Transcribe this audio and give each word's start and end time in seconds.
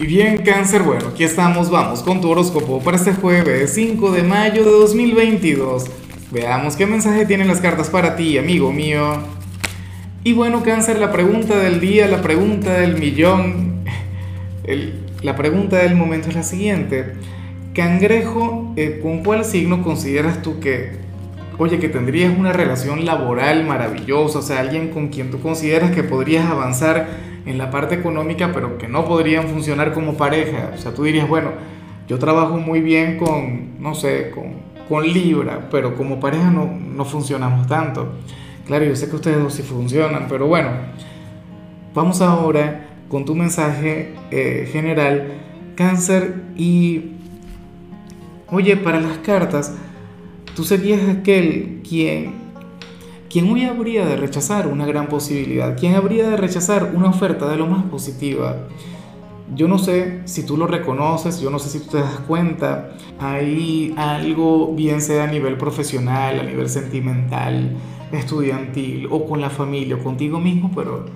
Y 0.00 0.06
bien, 0.06 0.44
cáncer, 0.44 0.84
bueno, 0.84 1.08
aquí 1.08 1.24
estamos, 1.24 1.70
vamos 1.70 2.04
con 2.04 2.20
tu 2.20 2.30
horóscopo 2.30 2.80
para 2.80 2.96
este 2.96 3.14
jueves 3.14 3.72
5 3.74 4.12
de 4.12 4.22
mayo 4.22 4.64
de 4.64 4.70
2022. 4.70 5.86
Veamos 6.30 6.76
qué 6.76 6.86
mensaje 6.86 7.26
tienen 7.26 7.48
las 7.48 7.60
cartas 7.60 7.90
para 7.90 8.14
ti, 8.14 8.38
amigo 8.38 8.72
mío. 8.72 9.14
Y 10.22 10.34
bueno, 10.34 10.62
cáncer, 10.62 11.00
la 11.00 11.10
pregunta 11.10 11.56
del 11.56 11.80
día, 11.80 12.06
la 12.06 12.22
pregunta 12.22 12.74
del 12.74 12.96
millón, 12.96 13.82
la 15.22 15.34
pregunta 15.34 15.78
del 15.78 15.96
momento 15.96 16.28
es 16.28 16.36
la 16.36 16.44
siguiente. 16.44 17.14
Cangrejo, 17.74 18.72
eh, 18.76 19.00
¿con 19.02 19.24
cuál 19.24 19.44
signo 19.44 19.82
consideras 19.82 20.42
tú 20.42 20.60
que, 20.60 20.92
oye, 21.58 21.80
que 21.80 21.88
tendrías 21.88 22.38
una 22.38 22.52
relación 22.52 23.04
laboral 23.04 23.64
maravillosa? 23.64 24.38
O 24.38 24.42
sea, 24.42 24.60
alguien 24.60 24.90
con 24.90 25.08
quien 25.08 25.32
tú 25.32 25.40
consideras 25.40 25.90
que 25.90 26.04
podrías 26.04 26.48
avanzar 26.48 27.08
en 27.48 27.56
la 27.58 27.70
parte 27.70 27.94
económica, 27.94 28.50
pero 28.52 28.76
que 28.76 28.88
no 28.88 29.06
podrían 29.06 29.48
funcionar 29.48 29.92
como 29.92 30.14
pareja. 30.14 30.72
O 30.74 30.78
sea, 30.78 30.92
tú 30.92 31.04
dirías, 31.04 31.26
bueno, 31.26 31.50
yo 32.06 32.18
trabajo 32.18 32.58
muy 32.58 32.80
bien 32.80 33.18
con, 33.18 33.80
no 33.80 33.94
sé, 33.94 34.30
con, 34.30 34.52
con 34.88 35.06
Libra, 35.06 35.68
pero 35.70 35.96
como 35.96 36.20
pareja 36.20 36.50
no, 36.50 36.66
no 36.66 37.04
funcionamos 37.04 37.66
tanto. 37.66 38.14
Claro, 38.66 38.84
yo 38.84 38.94
sé 38.94 39.08
que 39.08 39.16
ustedes 39.16 39.42
dos 39.42 39.54
sí 39.54 39.62
funcionan, 39.62 40.26
pero 40.28 40.46
bueno, 40.46 40.70
vamos 41.94 42.20
ahora 42.20 42.86
con 43.08 43.24
tu 43.24 43.34
mensaje 43.34 44.14
eh, 44.30 44.68
general, 44.70 45.32
cáncer, 45.74 46.42
y, 46.54 47.12
oye, 48.50 48.76
para 48.76 49.00
las 49.00 49.18
cartas, 49.18 49.74
tú 50.54 50.64
serías 50.64 51.08
aquel 51.08 51.80
quien 51.88 52.47
¿quién 53.30 53.50
hoy 53.50 53.64
habría 53.64 54.06
de 54.06 54.16
rechazar 54.16 54.68
una 54.68 54.86
gran 54.86 55.08
posibilidad? 55.08 55.76
¿Quién 55.78 55.94
habría 55.94 56.28
de 56.28 56.36
rechazar 56.36 56.92
una 56.94 57.08
oferta 57.08 57.48
de 57.48 57.56
lo 57.56 57.66
más 57.66 57.84
positiva? 57.84 58.68
Yo 59.54 59.66
no 59.66 59.78
sé 59.78 60.22
si 60.26 60.44
tú 60.44 60.56
lo 60.56 60.66
reconoces, 60.66 61.40
yo 61.40 61.50
no 61.50 61.58
sé 61.58 61.70
si 61.70 61.80
tú 61.80 61.92
te 61.92 61.98
das 61.98 62.20
cuenta, 62.26 62.90
hay 63.18 63.94
algo, 63.96 64.74
bien 64.74 65.00
sea 65.00 65.24
a 65.24 65.26
nivel 65.26 65.56
profesional, 65.56 66.40
a 66.40 66.42
nivel 66.42 66.68
sentimental, 66.68 67.76
estudiantil 68.12 69.08
o 69.10 69.24
con 69.24 69.40
la 69.40 69.48
familia 69.48 69.96
o 69.96 69.98
contigo 70.00 70.38
mismo, 70.38 70.70
pero, 70.74 71.06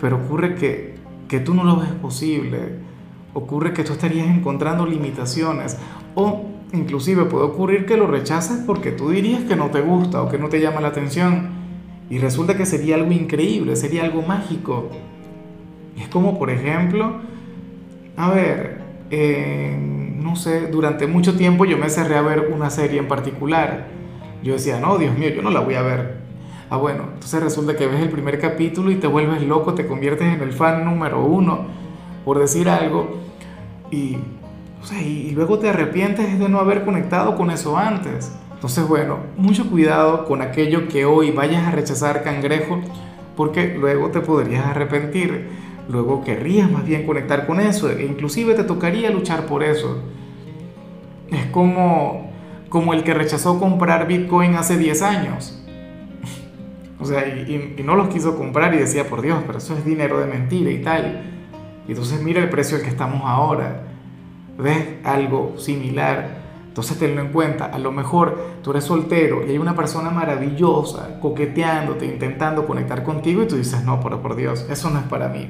pero 0.00 0.16
ocurre 0.16 0.54
que, 0.54 0.94
que 1.26 1.40
tú 1.40 1.54
no 1.54 1.64
lo 1.64 1.76
ves 1.76 1.90
posible, 2.00 2.78
ocurre 3.34 3.72
que 3.72 3.82
tú 3.82 3.94
estarías 3.94 4.28
encontrando 4.28 4.86
limitaciones 4.86 5.76
o 6.14 6.57
Inclusive 6.72 7.24
puede 7.24 7.44
ocurrir 7.44 7.86
que 7.86 7.96
lo 7.96 8.06
rechaces 8.06 8.62
porque 8.66 8.92
tú 8.92 9.10
dirías 9.10 9.44
que 9.44 9.56
no 9.56 9.70
te 9.70 9.80
gusta 9.80 10.22
o 10.22 10.28
que 10.28 10.38
no 10.38 10.48
te 10.48 10.60
llama 10.60 10.80
la 10.80 10.88
atención 10.88 11.48
y 12.10 12.18
resulta 12.18 12.56
que 12.56 12.66
sería 12.66 12.96
algo 12.96 13.12
increíble, 13.12 13.74
sería 13.76 14.04
algo 14.04 14.22
mágico. 14.22 14.90
Es 15.98 16.08
como, 16.08 16.38
por 16.38 16.50
ejemplo, 16.50 17.16
a 18.16 18.30
ver, 18.30 18.80
no 19.10 20.36
sé, 20.36 20.66
durante 20.68 21.06
mucho 21.06 21.36
tiempo 21.36 21.64
yo 21.64 21.78
me 21.78 21.88
cerré 21.88 22.16
a 22.16 22.22
ver 22.22 22.50
una 22.52 22.70
serie 22.70 22.98
en 22.98 23.08
particular. 23.08 23.86
Yo 24.42 24.52
decía, 24.52 24.78
no, 24.78 24.98
Dios 24.98 25.16
mío, 25.18 25.30
yo 25.30 25.42
no 25.42 25.50
la 25.50 25.60
voy 25.60 25.74
a 25.74 25.82
ver. 25.82 26.18
Ah, 26.70 26.76
bueno, 26.76 27.04
entonces 27.14 27.42
resulta 27.42 27.76
que 27.76 27.86
ves 27.86 28.00
el 28.00 28.10
primer 28.10 28.38
capítulo 28.38 28.90
y 28.90 28.96
te 28.96 29.06
vuelves 29.06 29.42
loco, 29.42 29.74
te 29.74 29.86
conviertes 29.86 30.34
en 30.34 30.42
el 30.42 30.52
fan 30.52 30.84
número 30.84 31.24
uno, 31.24 31.66
por 32.24 32.38
decir 32.38 32.68
algo, 32.68 33.16
y 33.90 34.18
y 34.92 35.30
luego 35.30 35.58
te 35.58 35.68
arrepientes 35.68 36.38
de 36.38 36.48
no 36.48 36.58
haber 36.58 36.84
conectado 36.84 37.36
con 37.36 37.50
eso 37.50 37.76
antes. 37.76 38.32
Entonces, 38.54 38.86
bueno, 38.88 39.18
mucho 39.36 39.68
cuidado 39.68 40.24
con 40.24 40.42
aquello 40.42 40.88
que 40.88 41.04
hoy 41.04 41.30
vayas 41.30 41.66
a 41.66 41.70
rechazar 41.70 42.22
cangrejo, 42.22 42.80
porque 43.36 43.76
luego 43.78 44.10
te 44.10 44.20
podrías 44.20 44.66
arrepentir. 44.66 45.48
Luego 45.88 46.24
querrías 46.24 46.70
más 46.70 46.84
bien 46.84 47.06
conectar 47.06 47.46
con 47.46 47.60
eso, 47.60 47.90
e 47.90 48.04
inclusive 48.04 48.54
te 48.54 48.64
tocaría 48.64 49.10
luchar 49.10 49.46
por 49.46 49.62
eso. 49.62 50.02
Es 51.30 51.46
como, 51.46 52.30
como 52.68 52.94
el 52.94 53.04
que 53.04 53.14
rechazó 53.14 53.58
comprar 53.58 54.06
Bitcoin 54.06 54.54
hace 54.56 54.76
10 54.76 55.02
años. 55.02 55.54
O 57.00 57.04
sea, 57.04 57.28
y, 57.28 57.76
y 57.78 57.82
no 57.84 57.94
los 57.94 58.08
quiso 58.08 58.36
comprar 58.36 58.74
y 58.74 58.78
decía, 58.78 59.08
por 59.08 59.22
Dios, 59.22 59.44
pero 59.46 59.58
eso 59.58 59.72
es 59.78 59.84
dinero 59.84 60.18
de 60.18 60.26
mentira 60.26 60.68
y 60.68 60.82
tal. 60.82 61.30
Y 61.86 61.92
entonces 61.92 62.20
mira 62.20 62.42
el 62.42 62.48
precio 62.48 62.76
al 62.76 62.82
que 62.82 62.88
estamos 62.88 63.22
ahora 63.24 63.87
ves 64.58 64.86
algo 65.04 65.54
similar, 65.56 66.38
entonces 66.68 66.98
tenlo 66.98 67.20
en 67.22 67.28
cuenta. 67.28 67.66
A 67.66 67.78
lo 67.78 67.90
mejor 67.90 68.38
tú 68.62 68.70
eres 68.70 68.84
soltero 68.84 69.44
y 69.46 69.50
hay 69.50 69.58
una 69.58 69.74
persona 69.74 70.10
maravillosa 70.10 71.18
coqueteándote, 71.20 72.06
intentando 72.06 72.66
conectar 72.66 73.02
contigo 73.02 73.42
y 73.42 73.48
tú 73.48 73.56
dices, 73.56 73.84
no, 73.84 74.00
pero 74.00 74.20
por 74.20 74.36
Dios, 74.36 74.66
eso 74.70 74.90
no 74.90 74.98
es 74.98 75.04
para 75.06 75.28
mí. 75.28 75.48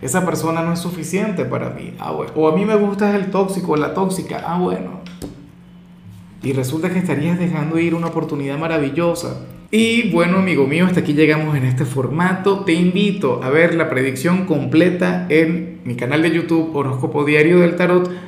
Esa 0.00 0.24
persona 0.24 0.62
no 0.62 0.72
es 0.72 0.78
suficiente 0.78 1.44
para 1.44 1.70
mí. 1.70 1.94
Ah, 1.98 2.12
O 2.12 2.48
a 2.48 2.54
mí 2.54 2.64
me 2.64 2.76
gusta 2.76 3.16
el 3.16 3.30
tóxico 3.30 3.72
o 3.72 3.76
la 3.76 3.94
tóxica. 3.94 4.42
Ah, 4.46 4.58
bueno. 4.58 5.00
Y 6.42 6.52
resulta 6.52 6.90
que 6.90 7.00
estarías 7.00 7.38
dejando 7.38 7.78
ir 7.78 7.94
una 7.94 8.06
oportunidad 8.06 8.58
maravillosa. 8.58 9.40
Y 9.70 10.10
bueno, 10.12 10.38
amigo 10.38 10.66
mío, 10.66 10.86
hasta 10.86 11.00
aquí 11.00 11.14
llegamos 11.14 11.56
en 11.56 11.64
este 11.64 11.84
formato. 11.84 12.60
Te 12.60 12.74
invito 12.74 13.40
a 13.42 13.50
ver 13.50 13.74
la 13.74 13.90
predicción 13.90 14.46
completa 14.46 15.26
en 15.28 15.80
mi 15.84 15.96
canal 15.96 16.22
de 16.22 16.30
YouTube 16.30 16.74
Horóscopo 16.76 17.24
Diario 17.24 17.58
del 17.58 17.74
Tarot 17.74 18.27